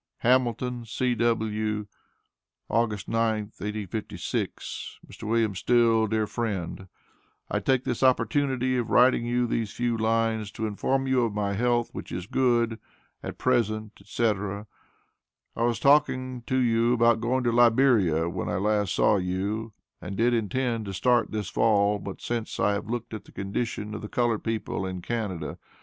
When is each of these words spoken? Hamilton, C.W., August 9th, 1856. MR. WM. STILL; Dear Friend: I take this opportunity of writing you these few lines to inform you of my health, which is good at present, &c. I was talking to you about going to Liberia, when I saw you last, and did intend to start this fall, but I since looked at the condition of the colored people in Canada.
Hamilton, 0.21 0.83
C.W., 0.83 1.85
August 2.71 3.07
9th, 3.07 3.61
1856. 3.61 4.97
MR. 5.07 5.19
WM. 5.19 5.53
STILL; 5.53 6.07
Dear 6.07 6.25
Friend: 6.25 6.87
I 7.51 7.59
take 7.59 7.83
this 7.83 8.01
opportunity 8.01 8.77
of 8.77 8.89
writing 8.89 9.27
you 9.27 9.45
these 9.45 9.71
few 9.71 9.95
lines 9.95 10.49
to 10.53 10.65
inform 10.65 11.05
you 11.05 11.23
of 11.23 11.35
my 11.35 11.53
health, 11.53 11.91
which 11.93 12.11
is 12.11 12.25
good 12.25 12.79
at 13.21 13.37
present, 13.37 14.01
&c. 14.03 14.25
I 14.25 14.65
was 15.55 15.79
talking 15.79 16.41
to 16.47 16.57
you 16.57 16.93
about 16.93 17.21
going 17.21 17.43
to 17.43 17.51
Liberia, 17.51 18.27
when 18.27 18.49
I 18.49 18.55
saw 18.85 19.17
you 19.17 19.61
last, 19.61 19.73
and 20.07 20.17
did 20.17 20.33
intend 20.33 20.85
to 20.85 20.95
start 20.95 21.29
this 21.29 21.49
fall, 21.51 21.99
but 21.99 22.13
I 22.31 22.41
since 22.43 22.57
looked 22.57 23.13
at 23.13 23.25
the 23.25 23.31
condition 23.31 23.93
of 23.93 24.01
the 24.01 24.09
colored 24.09 24.43
people 24.43 24.83
in 24.83 25.03
Canada. 25.03 25.59